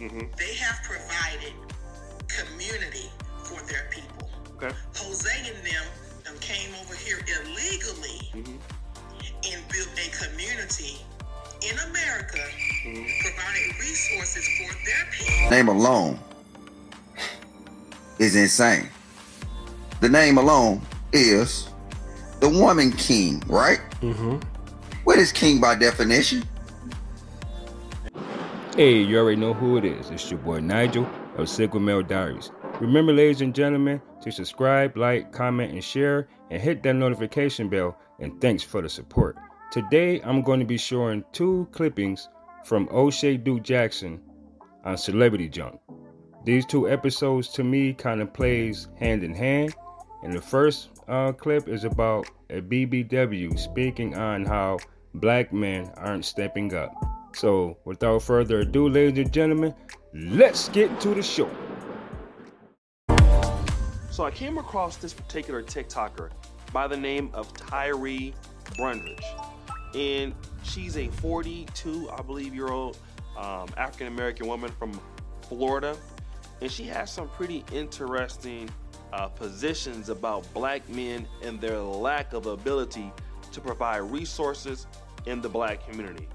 [0.00, 0.20] Mm-hmm.
[0.38, 1.52] They have provided
[2.28, 3.10] community
[3.44, 4.30] for their people.
[4.56, 4.74] Okay.
[4.96, 5.84] Jose and them,
[6.24, 9.52] them came over here illegally Mm-hmm.
[9.52, 10.98] and built a community
[11.62, 12.38] in America,
[12.86, 13.04] Mm-hmm.
[13.20, 15.50] provided resources for their people.
[15.50, 16.18] name alone
[18.18, 18.88] is insane.
[20.00, 20.80] The name alone
[21.12, 21.68] is
[22.40, 23.80] the woman king, right?
[24.00, 24.36] Mm-hmm.
[25.04, 26.42] What is king by definition?
[28.76, 30.10] Hey, you already know who it is.
[30.10, 31.04] It's your boy Nigel
[31.36, 32.52] of Sigma Male Diaries.
[32.80, 37.98] Remember, ladies and gentlemen, to subscribe, like, comment, and share, and hit that notification bell.
[38.20, 39.36] And thanks for the support.
[39.72, 42.28] Today, I'm going to be showing two clippings
[42.64, 44.20] from Oshay Duke Jackson
[44.84, 45.80] on Celebrity Junk.
[46.44, 49.74] These two episodes to me kind of plays hand in hand.
[50.22, 54.78] And the first uh, clip is about a BBW speaking on how
[55.12, 56.94] black men aren't stepping up.
[57.32, 59.74] So, without further ado, ladies and gentlemen,
[60.12, 61.50] let's get to the show.
[64.10, 66.30] So I came across this particular TikToker
[66.72, 68.34] by the name of Tyree
[68.72, 69.24] Brundridge.
[69.94, 72.98] And she's a 42, I believe, year old
[73.38, 75.00] um, African American woman from
[75.42, 75.96] Florida.
[76.60, 78.68] And she has some pretty interesting
[79.12, 83.12] uh, positions about black men and their lack of ability
[83.52, 84.86] to provide resources
[85.26, 86.28] in the black community.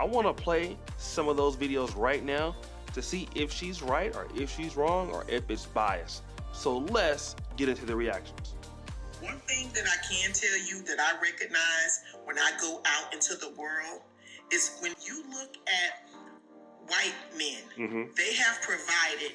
[0.00, 2.56] I want to play some of those videos right now
[2.94, 6.22] to see if she's right or if she's wrong or if it's biased.
[6.52, 8.54] So let's get into the reactions.
[9.20, 13.34] One thing that I can tell you that I recognize when I go out into
[13.36, 14.00] the world
[14.50, 16.08] is when you look at
[16.88, 18.02] white men, Mm-hmm.
[18.16, 19.32] they have provided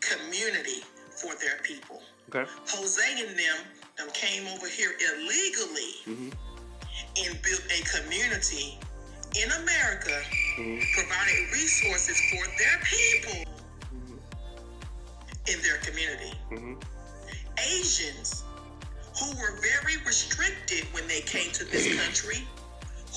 [0.00, 0.82] community
[1.22, 2.02] for their people.
[2.34, 2.50] Okay.
[2.68, 3.56] Jose and them,
[3.96, 6.30] them came over here illegally Mm-hmm.
[7.24, 8.76] and built a community
[9.34, 10.22] in America,
[10.58, 10.82] Mhm.
[10.94, 13.44] provided resources for their people
[15.46, 16.32] in their community.
[16.50, 16.74] Mm-hmm.
[17.58, 18.44] Asians
[19.18, 22.46] who were very restricted when they came to this country,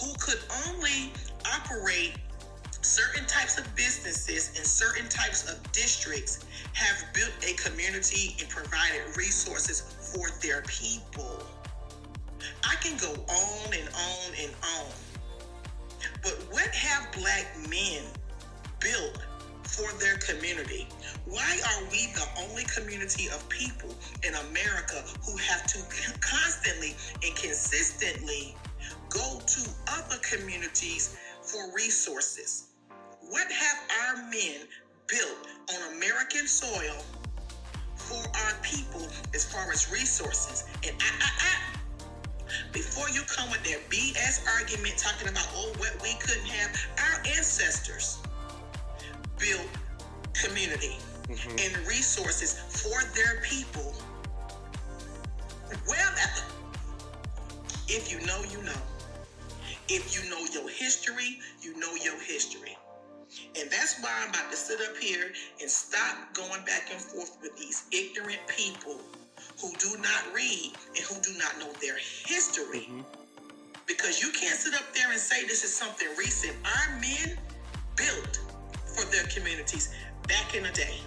[0.02, 1.14] who could only
[1.46, 2.16] operate
[2.82, 6.40] certain types of businesses in certain types of districts,
[6.74, 9.82] have built a community and provided resources
[10.14, 11.44] for their people.
[12.64, 14.92] I can go on and on and on.
[16.24, 18.04] But what have black men
[18.80, 19.20] built
[19.64, 20.88] for their community?
[21.26, 25.80] Why are we the only community of people in America who have to
[26.22, 28.56] constantly and consistently
[29.10, 32.68] go to other communities for resources?
[33.30, 34.62] What have our men
[35.08, 37.04] built on American soil
[37.96, 40.66] for our people as far as resources?
[40.86, 41.77] And I, I, I,
[42.72, 47.20] before you come with that BS argument talking about oh what we couldn't have, our
[47.36, 48.20] ancestors
[49.40, 49.68] built
[50.34, 50.98] community
[51.28, 51.50] mm-hmm.
[51.50, 53.94] and resources for their people.
[55.88, 56.14] Well,
[57.88, 58.82] if you know, you know.
[59.90, 62.78] If you know your history, you know your history.
[63.58, 65.32] And that's why I'm about to sit up here
[65.62, 69.00] and stop going back and forth with these ignorant people
[69.62, 72.88] who do not read and who do not know their history.
[72.90, 73.02] Mm-hmm.
[73.88, 76.54] Because you can't sit up there and say this is something recent.
[76.66, 77.38] Our men
[77.96, 78.40] built
[78.86, 79.94] for their communities
[80.28, 80.98] back in the day.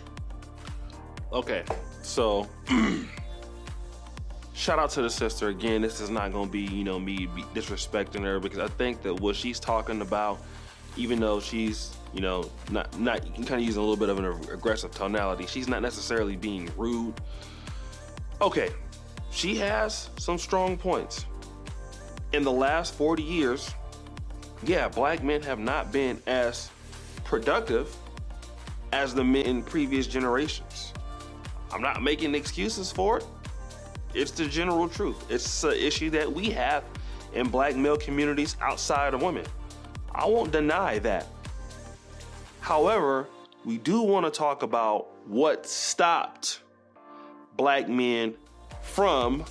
[1.33, 1.62] Okay,
[2.03, 2.49] so
[4.55, 5.82] shout out to the sister again.
[5.82, 9.15] This is not going to be, you know, me disrespecting her because I think that
[9.15, 10.41] what she's talking about,
[10.97, 14.09] even though she's, you know, not not you can kind of using a little bit
[14.09, 17.15] of an aggressive tonality, she's not necessarily being rude.
[18.42, 18.70] Okay,
[19.30, 21.26] she has some strong points.
[22.32, 23.74] In the last 40 years,
[24.62, 26.70] yeah, black men have not been as
[27.24, 27.94] productive
[28.92, 30.94] as the men in previous generations.
[31.70, 33.26] I'm not making excuses for it.
[34.14, 35.30] It's the general truth.
[35.30, 36.82] It's an issue that we have
[37.34, 39.44] in black male communities outside of women.
[40.14, 41.26] I won't deny that.
[42.60, 43.28] However,
[43.66, 46.60] we do want to talk about what stopped
[47.60, 48.34] black men
[48.80, 49.44] from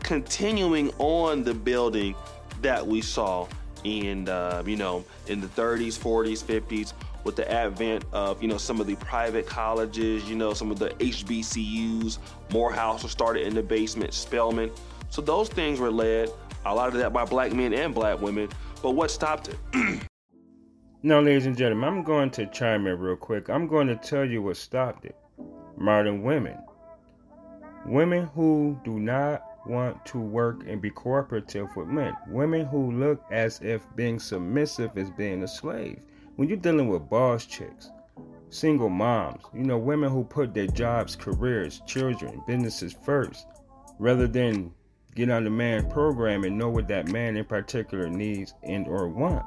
[0.00, 2.14] continuing on the building
[2.60, 3.48] that we saw
[3.84, 6.92] in uh, you know in the 30s 40s 50s
[7.24, 10.78] with the advent of you know some of the private colleges you know some of
[10.78, 12.18] the hbcus
[12.52, 14.70] morehouse was started in the basement spelman
[15.08, 16.28] so those things were led
[16.66, 18.50] a lot of that by black men and black women
[18.82, 20.02] but what stopped it
[21.02, 23.48] Now, ladies and gentlemen, I'm going to chime in real quick.
[23.48, 25.16] I'm going to tell you what stopped it.
[25.78, 26.58] Modern women.
[27.86, 32.16] Women who do not want to work and be cooperative with men.
[32.28, 36.02] Women who look as if being submissive is being a slave.
[36.36, 37.90] When you're dealing with boss chicks,
[38.50, 43.46] single moms, you know, women who put their jobs, careers, children, businesses first,
[43.98, 44.72] rather than
[45.14, 49.08] get on the man program and know what that man in particular needs and or
[49.08, 49.44] want.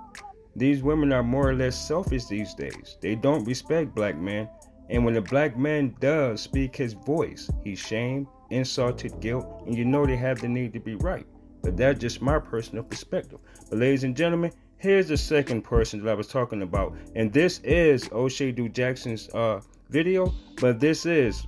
[0.55, 2.97] These women are more or less selfish these days.
[3.01, 4.47] They don't respect black men,
[4.93, 9.83] and when a black man does speak his voice, he's shamed, insulted, guilt, and you
[9.83, 11.25] know they have the need to be right.
[11.63, 13.39] But that's just my personal perspective.
[13.71, 17.57] But ladies and gentlemen, here's the second person that I was talking about, and this
[17.63, 20.31] is Oshay Du Jackson's uh, video,
[20.61, 21.43] but this is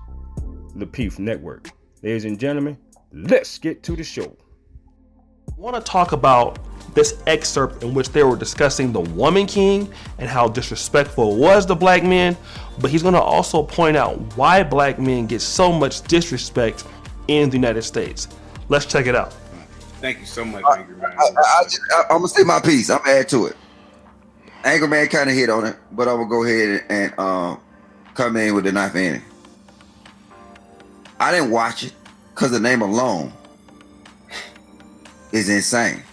[0.76, 1.70] the Peef Network.
[2.02, 2.76] Ladies and gentlemen,
[3.14, 4.36] let's get to the show.
[5.48, 6.58] I want to talk about
[6.96, 11.76] this excerpt in which they were discussing the woman king and how disrespectful was the
[11.76, 12.36] black men,
[12.80, 16.86] but he's going to also point out why black men get so much disrespect
[17.28, 18.28] in the United States.
[18.70, 19.34] Let's check it out.
[20.02, 21.12] Thank you so much, I, Angry Man.
[21.18, 21.64] I, I,
[21.96, 22.90] I, am gonna say my piece.
[22.90, 23.56] I'm gonna add to it.
[24.64, 27.60] Angry Man kind of hit on it, but I'm gonna go ahead and um,
[28.14, 29.22] come in with the knife in it.
[31.20, 31.94] I didn't watch it
[32.34, 33.32] because the name alone
[35.32, 36.04] is insane.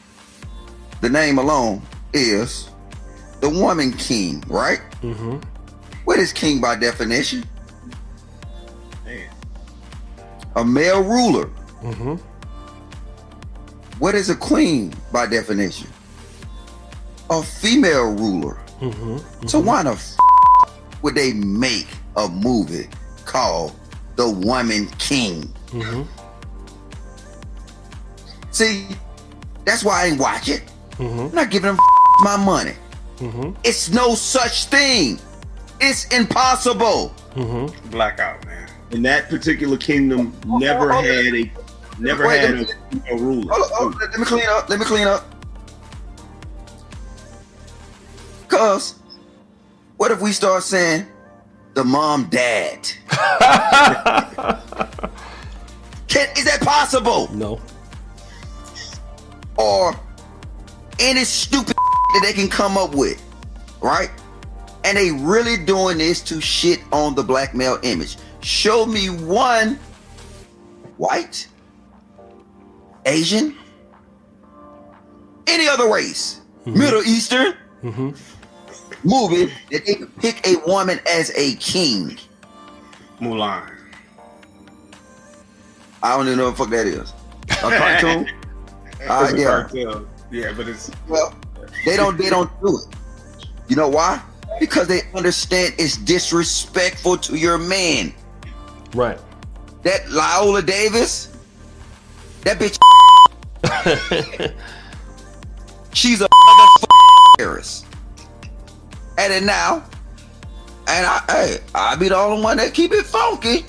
[1.02, 1.82] The name alone
[2.12, 2.70] is
[3.40, 4.80] the woman king, right?
[5.02, 5.38] Mm-hmm.
[6.04, 7.44] What is king by definition?
[9.04, 9.28] Man.
[10.54, 11.46] A male ruler.
[11.82, 12.14] Mm-hmm.
[13.98, 15.88] What is a queen by definition?
[17.30, 18.58] A female ruler.
[18.80, 19.46] Mm-hmm.
[19.48, 20.16] So why the f-
[21.02, 22.88] would they make a movie
[23.24, 23.74] called
[24.14, 25.52] The Woman King?
[25.70, 26.02] Mm-hmm.
[28.52, 28.86] See,
[29.64, 30.62] that's why I ain't watch it.
[30.92, 31.20] Mm-hmm.
[31.20, 32.74] I'm not giving them f- my money.
[33.18, 33.52] Mm-hmm.
[33.64, 35.18] It's no such thing.
[35.80, 37.14] It's impossible.
[37.34, 37.90] Mm-hmm.
[37.90, 38.68] Blackout, man.
[38.90, 41.14] And that particular kingdom never hold on.
[41.14, 41.50] had a
[41.98, 42.70] never Wait, had let
[43.10, 43.52] a, a ruler.
[43.52, 44.68] Hold on, hold let me clean up.
[44.68, 45.24] Let me clean up.
[48.48, 48.96] Cause
[49.96, 51.06] what if we start saying
[51.74, 52.86] the mom dad?
[56.08, 57.30] Can, is that possible?
[57.34, 57.60] No.
[59.56, 59.98] Or
[61.02, 61.76] any stupid
[62.14, 63.20] that they can come up with,
[63.80, 64.10] right?
[64.84, 68.16] And they really doing this to shit on the black male image.
[68.40, 69.78] Show me one
[70.96, 71.46] white,
[73.06, 73.56] Asian,
[75.46, 78.10] any other race, Middle Eastern Mm-hmm.
[79.02, 82.16] movie that they could pick a woman as a king.
[83.20, 83.68] Mulan.
[86.00, 87.12] I don't even know what the fuck that is.
[87.50, 88.28] A cartoon?
[89.08, 89.44] Ah, It's a yeah.
[89.46, 90.08] cartoon.
[90.32, 91.34] Yeah, but it's Well,
[91.84, 92.96] they don't they don't do it.
[93.68, 94.20] You know why?
[94.58, 98.14] Because they understand it's disrespectful to your man.
[98.94, 99.18] Right.
[99.82, 101.36] That Viola Davis,
[102.42, 102.78] that bitch
[105.92, 106.28] she's a
[107.38, 107.86] terrorist.
[109.18, 109.84] And it now,
[110.88, 113.66] and I hey, I be the only one that keep it funky.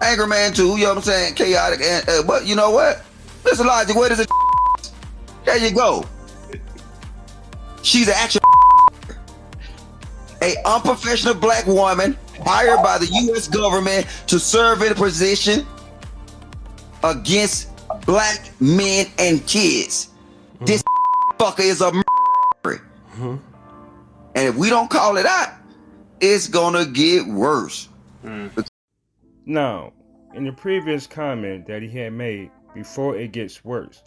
[0.00, 1.34] Angry man too, you know what I'm saying?
[1.34, 3.04] Chaotic and uh, but you know what?
[3.44, 4.28] Listen, logic, what is it?
[5.44, 6.04] There you go.
[7.82, 8.40] She's an actual
[10.42, 13.46] a unprofessional black woman hired by the U.S.
[13.46, 15.64] government to serve in a position
[17.04, 17.68] against
[18.06, 20.08] black men and kids.
[20.62, 20.82] This
[21.38, 22.84] fucker is a murderer.
[23.16, 23.40] Mhm.
[24.34, 25.50] And if we don't call it out,
[26.20, 27.88] it's gonna get worse.
[29.44, 29.92] Now,
[30.34, 34.02] in the previous comment that he had made before it gets worse,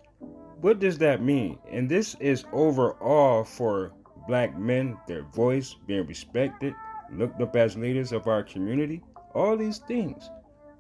[0.66, 1.60] what does that mean?
[1.72, 3.92] And this is overall for
[4.28, 6.74] black men, their voice being respected,
[7.12, 9.04] looked up as leaders of our community,
[9.36, 10.28] all these things.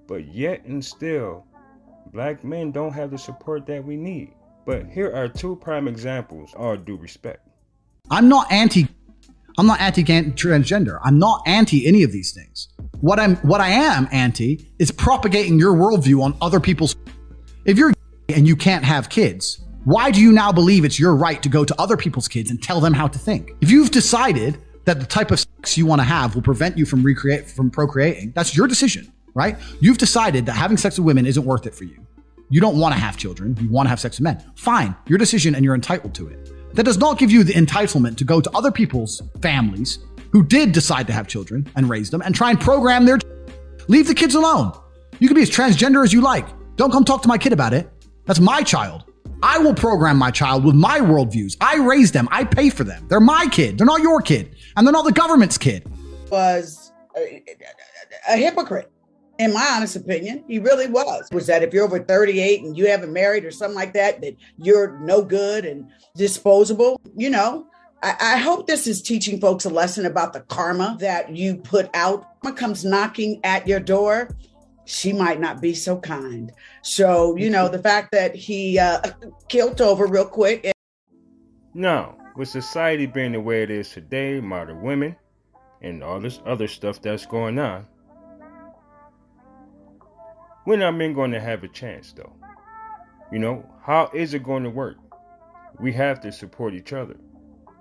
[0.07, 1.45] But yet and still,
[2.11, 4.33] black men don't have the support that we need.
[4.65, 7.47] But here are two prime examples, all due respect.
[8.09, 8.87] I'm not anti
[9.59, 10.99] I'm not anti transgender.
[11.03, 12.69] I'm not anti any of these things.
[13.01, 16.95] What I'm what I am anti is propagating your worldview on other people's
[17.65, 17.93] if you're
[18.29, 21.63] and you can't have kids, why do you now believe it's your right to go
[21.63, 23.51] to other people's kids and tell them how to think?
[23.61, 26.87] If you've decided that the type of sex you want to have will prevent you
[26.87, 29.57] from recreate from procreating, that's your decision, right?
[29.81, 32.03] You've decided that having sex with women isn't worth it for you.
[32.49, 34.43] You don't want to have children, you want to have sex with men.
[34.55, 36.51] Fine, your decision and you're entitled to it.
[36.73, 39.99] That does not give you the entitlement to go to other people's families
[40.31, 43.19] who did decide to have children and raise them and try and program their
[43.87, 44.73] leave the kids alone.
[45.19, 46.47] You can be as transgender as you like.
[46.75, 47.87] Don't come talk to my kid about it.
[48.25, 49.05] That's my child.
[49.43, 51.57] I will program my child with my worldviews.
[51.61, 52.27] I raise them.
[52.31, 53.07] I pay for them.
[53.07, 53.77] They're my kid.
[53.77, 54.55] They're not your kid.
[54.75, 55.85] And they're not the government's kid.
[56.31, 57.43] was a,
[58.29, 58.91] a hypocrite.
[59.37, 61.27] In my honest opinion, he really was.
[61.33, 64.37] Was that if you're over 38 and you haven't married or something like that, that
[64.57, 67.01] you're no good and disposable?
[67.17, 67.67] You know,
[68.01, 71.89] I, I hope this is teaching folks a lesson about the karma that you put
[71.93, 72.41] out.
[72.41, 74.29] Karma comes knocking at your door.
[74.85, 76.51] She might not be so kind.
[76.81, 79.01] So, you know, the fact that he uh,
[79.49, 80.65] killed over real quick.
[80.65, 80.73] And-
[81.73, 85.15] no, with society being the way it is today, modern women,
[85.81, 87.85] and all this other stuff that's going on,
[90.65, 92.33] when are men going to have a chance, though?
[93.31, 94.97] You know, how is it going to work?
[95.79, 97.17] We have to support each other.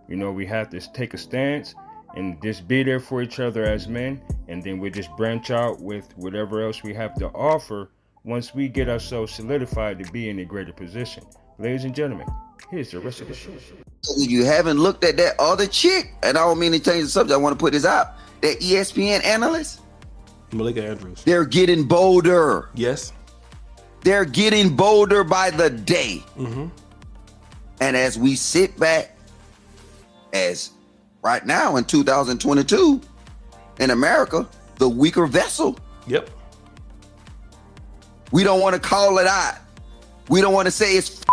[0.08, 1.74] You know, we have to take a stance
[2.16, 5.80] and just be there for each other as men, and then we just branch out
[5.80, 7.90] with whatever else we have to offer
[8.24, 11.24] once we get ourselves solidified to be in a greater position.
[11.58, 12.26] Ladies and gentlemen,
[12.70, 13.50] here's the rest of the show.
[13.52, 17.10] If you haven't looked at that other chick, and I don't mean to change the
[17.10, 18.14] subject, I want to put this out.
[18.40, 19.80] That ESPN analyst,
[20.52, 21.22] Malika Andrews.
[21.24, 22.70] they're getting bolder.
[22.74, 23.12] Yes.
[24.02, 26.22] They're getting bolder by the day.
[26.36, 26.66] Mm-hmm.
[27.80, 29.16] And as we sit back,
[30.34, 30.70] as
[31.24, 33.00] right now in 2022,
[33.80, 35.76] in America, the weaker vessel,
[36.06, 36.28] Yep.
[38.30, 39.54] we don't want to call it out.
[40.28, 41.20] We don't want to say it's.
[41.20, 41.24] F-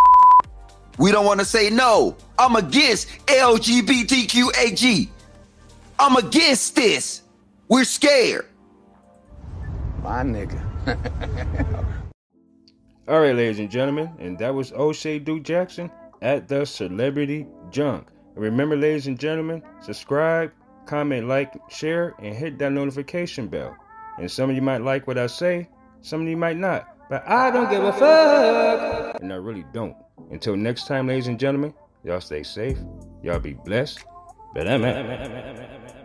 [0.97, 2.15] we don't want to say no.
[2.39, 5.09] I'm against LGBTQAG.
[5.99, 7.21] I'm against this.
[7.67, 8.47] We're scared.
[10.03, 10.59] My nigga.
[13.07, 15.89] All right, ladies and gentlemen, and that was Oshay Duke Jackson
[16.21, 18.07] at the Celebrity Junk.
[18.35, 20.51] And remember, ladies and gentlemen, subscribe,
[20.85, 23.75] comment, like, share, and hit that notification bell.
[24.17, 25.69] And some of you might like what I say,
[26.01, 26.87] some of you might not.
[27.09, 29.21] But I don't give a fuck.
[29.21, 29.95] And I really don't.
[30.31, 31.73] Until next time, ladies and gentlemen,
[32.03, 32.77] y'all stay safe.
[33.21, 34.05] Y'all be blessed.
[34.53, 35.97] But I'm out.